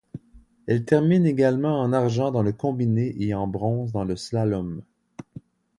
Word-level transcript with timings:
Elle 0.65 0.83
termine 0.83 1.27
également 1.27 1.79
en 1.79 1.93
argent 1.93 2.31
dans 2.31 2.41
le 2.41 2.53
combiné 2.53 3.15
et 3.23 3.35
en 3.35 3.45
bronze 3.45 3.91
dans 3.91 4.03
le 4.03 4.15
slalom. 4.15 4.81